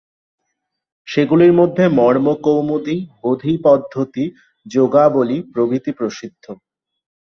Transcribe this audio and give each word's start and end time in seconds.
সেগুলির 1.07 1.53
মধ্যে 1.53 1.83
মর্মকৌমুদী, 1.97 2.97
বোধিপদ্ধতি, 3.21 4.25
যোগাবলী 4.65 5.37
প্রভৃতি 5.53 5.91
প্রসিদ্ধ। 5.91 6.45